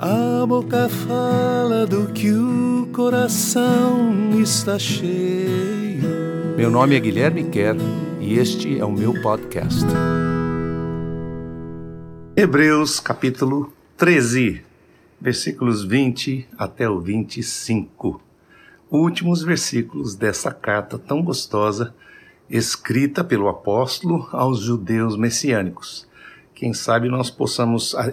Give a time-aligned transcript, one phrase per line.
[0.00, 6.54] A boca fala do que o coração está cheio.
[6.56, 7.76] Meu nome é Guilherme Kerr
[8.20, 9.84] e este é o meu podcast.
[12.36, 14.62] Hebreus capítulo 13,
[15.20, 18.20] versículos 20 até o 25.
[18.88, 21.92] Últimos versículos dessa carta tão gostosa,
[22.48, 26.07] escrita pelo apóstolo aos judeus messiânicos.
[26.58, 28.12] Quem sabe nós possamos ah,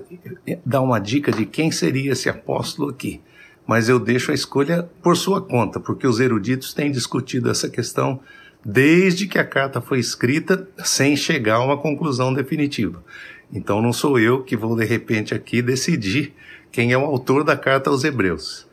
[0.63, 3.19] dar uma dica de quem seria esse apóstolo aqui.
[3.65, 8.19] Mas eu deixo a escolha por sua conta, porque os eruditos têm discutido essa questão
[8.63, 13.03] desde que a carta foi escrita, sem chegar a uma conclusão definitiva.
[13.51, 16.31] Então não sou eu que vou de repente aqui decidir
[16.71, 18.67] quem é o autor da carta aos Hebreus.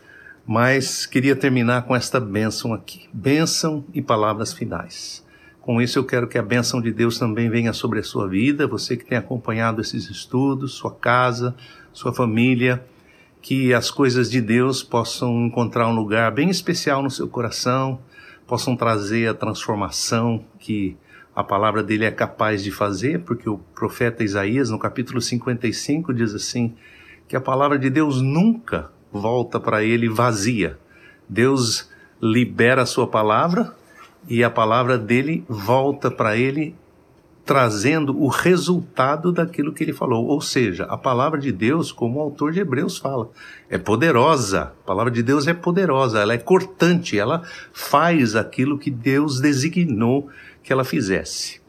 [0.47, 3.09] Mas queria terminar com esta bênção aqui.
[3.11, 5.25] Bênção e palavras finais.
[5.63, 8.67] Com isso, eu quero que a bênção de Deus também venha sobre a sua vida,
[8.67, 11.55] você que tem acompanhado esses estudos, sua casa,
[11.93, 12.85] sua família,
[13.41, 18.01] que as coisas de Deus possam encontrar um lugar bem especial no seu coração,
[18.45, 20.97] possam trazer a transformação que
[21.33, 26.35] a palavra dele é capaz de fazer, porque o profeta Isaías, no capítulo 55, diz
[26.35, 26.75] assim:
[27.29, 30.77] que a palavra de Deus nunca volta para ele vazia.
[31.29, 31.89] Deus
[32.21, 33.77] libera a sua palavra
[34.29, 36.75] e a palavra dele volta para ele
[37.45, 40.27] trazendo o resultado daquilo que ele falou.
[40.27, 43.31] Ou seja, a palavra de Deus, como o autor de Hebreus fala,
[43.69, 44.73] é poderosa.
[44.83, 47.43] A palavra de Deus é poderosa, ela é cortante, ela
[47.73, 50.29] faz aquilo que Deus designou
[50.63, 51.61] que ela fizesse.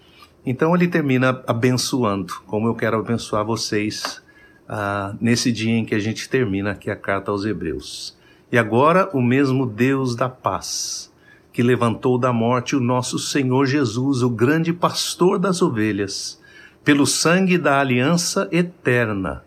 [0.45, 4.21] Então ele termina abençoando, como eu quero abençoar vocês
[4.67, 8.15] ah, nesse dia em que a gente termina aqui a carta aos Hebreus.
[8.51, 11.12] E agora o mesmo Deus da paz
[11.53, 16.41] que levantou da morte o nosso Senhor Jesus, o grande pastor das ovelhas,
[16.83, 19.45] pelo sangue da aliança eterna.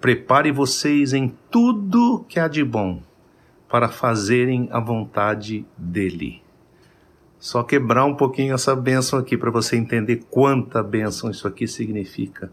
[0.00, 3.02] Prepare vocês em tudo que há de bom
[3.68, 6.40] para fazerem a vontade dele.
[7.40, 12.52] Só quebrar um pouquinho essa bênção aqui para você entender quanta bênção isso aqui significa.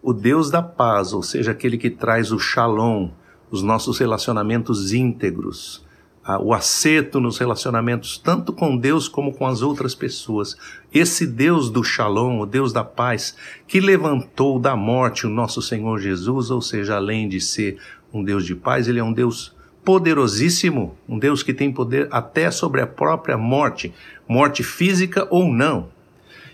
[0.00, 3.10] O Deus da paz, ou seja, aquele que traz o shalom,
[3.50, 5.87] os nossos relacionamentos íntegros,
[6.36, 10.56] o acerto nos relacionamentos, tanto com Deus como com as outras pessoas.
[10.92, 13.34] Esse Deus do Shalom, o Deus da paz,
[13.66, 17.78] que levantou da morte o nosso Senhor Jesus, ou seja, além de ser
[18.12, 22.50] um Deus de paz, ele é um Deus poderosíssimo, um Deus que tem poder até
[22.50, 23.94] sobre a própria morte,
[24.28, 25.88] morte física ou não,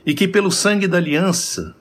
[0.06, 1.74] e que pelo sangue da aliança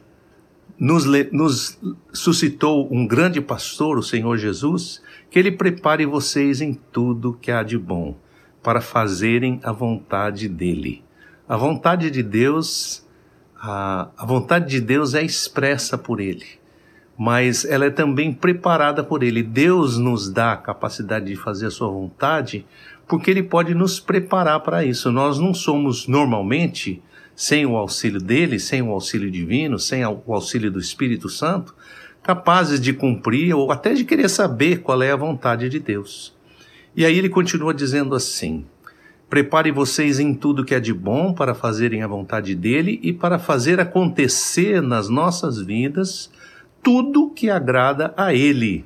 [0.84, 1.80] nos, nos
[2.12, 5.02] suscitou um grande pastor, o Senhor Jesus,
[5.32, 8.18] que ele prepare vocês em tudo que há de bom,
[8.62, 11.02] para fazerem a vontade dele.
[11.48, 13.08] A vontade de Deus,
[13.58, 16.46] a, a vontade de Deus é expressa por ele,
[17.18, 19.42] mas ela é também preparada por ele.
[19.42, 22.66] Deus nos dá a capacidade de fazer a sua vontade,
[23.08, 25.14] porque ele pode nos preparar para isso.
[25.14, 27.02] Nós não somos normalmente
[27.36, 31.76] sem o auxílio dele, sem o auxílio divino, sem o auxílio do Espírito Santo,
[32.22, 36.34] capazes de cumprir ou até de querer saber qual é a vontade de Deus.
[36.96, 38.66] E aí ele continua dizendo assim:
[39.30, 43.40] Prepare vocês em tudo que é de bom para fazerem a vontade dele e para
[43.40, 46.32] fazer acontecer nas nossas vidas
[46.84, 48.86] tudo que agrada a ele,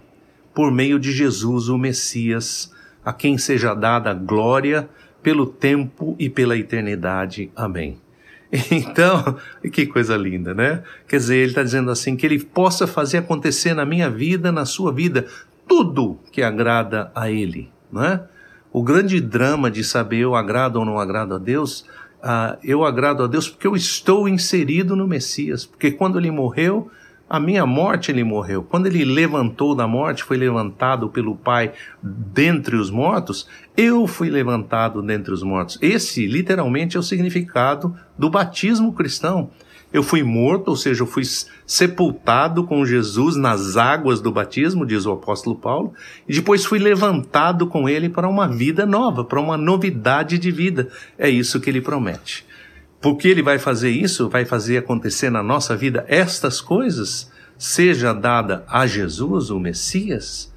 [0.53, 2.71] por meio de Jesus, o Messias,
[3.03, 4.87] a quem seja dada glória
[5.21, 7.51] pelo tempo e pela eternidade.
[7.55, 8.06] Amém.
[8.71, 9.37] Então,
[9.71, 10.83] que coisa linda, né?
[11.07, 14.65] Quer dizer, ele está dizendo assim: que ele possa fazer acontecer na minha vida, na
[14.65, 15.25] sua vida,
[15.67, 18.23] tudo que agrada a ele, não é?
[18.71, 21.81] O grande drama de saber eu agrado ou não agrado a Deus,
[22.23, 26.91] uh, eu agrado a Deus porque eu estou inserido no Messias, porque quando ele morreu,
[27.29, 28.63] a minha morte ele morreu.
[28.63, 35.01] Quando ele levantou da morte, foi levantado pelo Pai dentre os mortos, eu fui levantado
[35.01, 35.77] dentre os mortos.
[35.81, 39.49] Esse, literalmente, é o significado do batismo cristão.
[39.91, 41.23] Eu fui morto, ou seja, eu fui
[41.65, 45.93] sepultado com Jesus nas águas do batismo, diz o apóstolo Paulo,
[46.27, 50.89] e depois fui levantado com ele para uma vida nova, para uma novidade de vida.
[51.17, 52.45] É isso que ele promete.
[52.99, 58.63] Porque ele vai fazer isso, vai fazer acontecer na nossa vida estas coisas, seja dada
[58.67, 60.53] a Jesus, o Messias,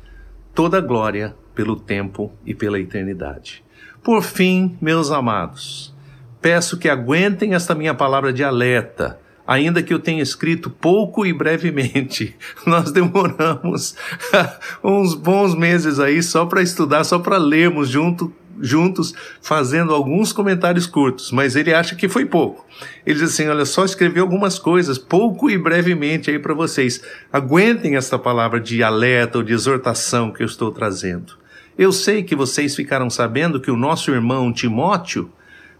[0.54, 3.62] toda glória pelo tempo e pela eternidade.
[4.02, 5.94] Por fim, meus amados,
[6.40, 11.32] peço que aguentem esta minha palavra de alerta, ainda que eu tenha escrito pouco e
[11.32, 12.34] brevemente.
[12.66, 13.94] Nós demoramos
[14.82, 20.86] uns bons meses aí só para estudar, só para lermos junto juntos fazendo alguns comentários
[20.86, 22.66] curtos, mas ele acha que foi pouco.
[23.04, 27.02] Ele diz assim: olha, só escrevi algumas coisas, pouco e brevemente aí para vocês.
[27.32, 31.34] Aguentem esta palavra de alerta ou de exortação que eu estou trazendo.
[31.76, 35.30] Eu sei que vocês ficaram sabendo que o nosso irmão Timóteo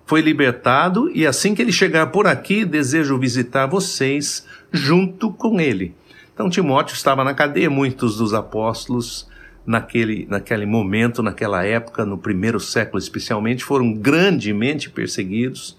[0.07, 5.95] foi libertado e assim que ele chegar por aqui, desejo visitar vocês junto com ele.
[6.35, 9.30] Então Timóteo estava na cadeia, muitos dos apóstolos
[9.67, 15.77] naquele, naquele momento, naquela época, no primeiro século especialmente, foram grandemente perseguidos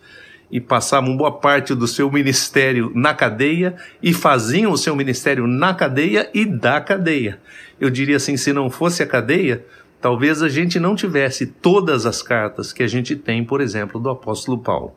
[0.51, 5.73] e passavam boa parte do seu ministério na cadeia e faziam o seu ministério na
[5.73, 7.39] cadeia e da cadeia.
[7.79, 9.65] Eu diria assim, se não fosse a cadeia,
[10.01, 14.09] talvez a gente não tivesse todas as cartas que a gente tem, por exemplo, do
[14.09, 14.93] apóstolo Paulo.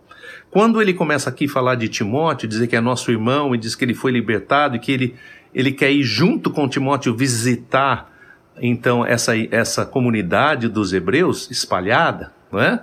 [0.50, 3.74] Quando ele começa aqui a falar de Timóteo, dizer que é nosso irmão e diz
[3.74, 5.14] que ele foi libertado e que ele,
[5.54, 8.12] ele quer ir junto com Timóteo visitar
[8.60, 12.80] então essa, essa comunidade dos hebreus espalhada, não é?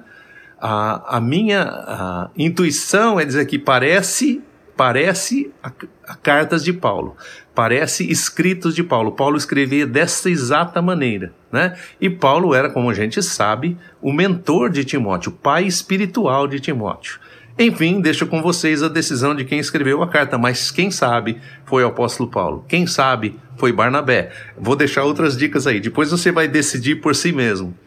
[0.59, 4.43] A, a minha a intuição é dizer que parece
[4.77, 5.71] parece a,
[6.07, 7.15] a, cartas de Paulo,
[7.53, 9.11] parece escritos de Paulo.
[9.11, 11.77] Paulo escrevia desta exata maneira, né?
[11.99, 16.59] E Paulo era, como a gente sabe, o mentor de Timóteo, o pai espiritual de
[16.59, 17.19] Timóteo.
[17.63, 21.83] Enfim, deixo com vocês a decisão de quem escreveu a carta, mas quem sabe foi
[21.83, 24.31] o apóstolo Paulo, quem sabe foi Barnabé.
[24.57, 27.77] Vou deixar outras dicas aí, depois você vai decidir por si mesmo.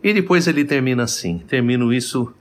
[0.00, 2.32] E depois ele termina assim: termino isso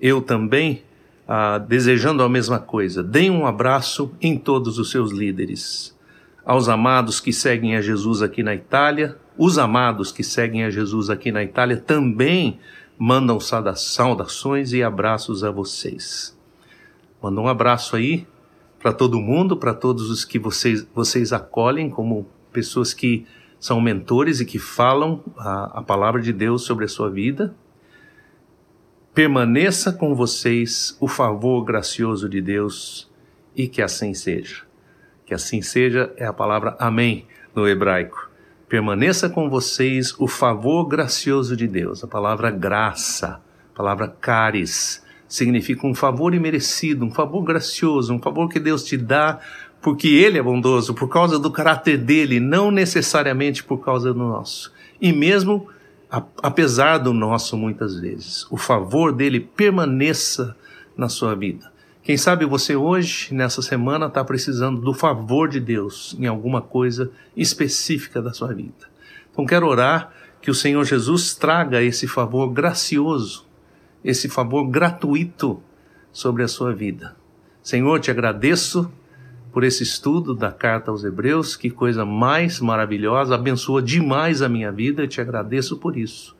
[0.00, 0.82] eu também,
[1.28, 3.00] ah, desejando a mesma coisa.
[3.00, 5.96] Deem um abraço em todos os seus líderes.
[6.44, 11.10] Aos amados que seguem a Jesus aqui na Itália, os amados que seguem a Jesus
[11.10, 12.58] aqui na Itália também
[12.98, 16.39] mandam saudações e abraços a vocês.
[17.22, 18.26] Manda um abraço aí
[18.78, 23.26] para todo mundo, para todos os que vocês, vocês acolhem como pessoas que
[23.58, 27.54] são mentores e que falam a, a palavra de Deus sobre a sua vida.
[29.12, 33.10] Permaneça com vocês o favor gracioso de Deus
[33.54, 34.62] e que assim seja.
[35.26, 38.30] Que assim seja é a palavra amém no hebraico
[38.70, 42.04] permaneça com vocês o favor gracioso de Deus.
[42.04, 43.42] A palavra graça,
[43.74, 48.98] a palavra caris, significa um favor imerecido, um favor gracioso, um favor que Deus te
[48.98, 49.38] dá
[49.80, 54.70] porque Ele é bondoso, por causa do caráter dele, não necessariamente por causa do nosso.
[55.00, 55.66] E mesmo
[56.42, 60.56] apesar do nosso, muitas vezes, o favor dele permaneça
[60.96, 61.70] na sua vida.
[62.02, 67.10] Quem sabe você hoje, nessa semana, está precisando do favor de Deus em alguma coisa
[67.36, 68.90] específica da sua vida.
[69.30, 70.12] Então, quero orar
[70.42, 73.46] que o Senhor Jesus traga esse favor gracioso,
[74.04, 75.62] esse favor gratuito
[76.12, 77.16] sobre a sua vida.
[77.62, 78.90] Senhor, te agradeço
[79.52, 84.70] por esse estudo da carta aos Hebreus, que coisa mais maravilhosa, abençoa demais a minha
[84.70, 86.36] vida, te agradeço por isso.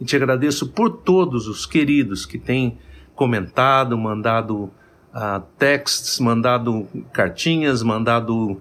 [0.00, 2.78] E te agradeço por todos os queridos que têm
[3.14, 4.70] comentado, mandado
[5.14, 8.52] uh, mandado cartinhas, mandado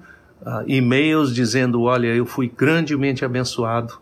[0.41, 3.99] uh, e-mails dizendo: Olha, eu fui grandemente abençoado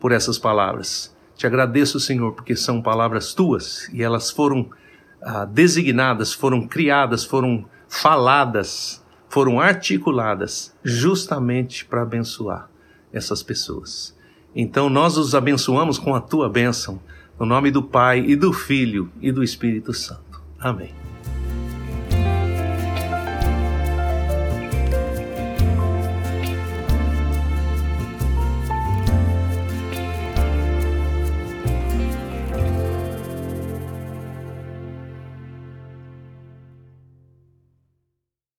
[0.00, 1.14] por essas palavras.
[1.38, 7.64] Te agradeço, Senhor, porque são palavras tuas e elas foram uh, designadas, foram criadas, foram
[7.88, 12.68] faladas, foram articuladas justamente para abençoar
[13.12, 14.18] essas pessoas.
[14.52, 17.00] Então nós os abençoamos com a tua bênção,
[17.38, 20.42] no nome do Pai e do Filho e do Espírito Santo.
[20.58, 21.07] Amém.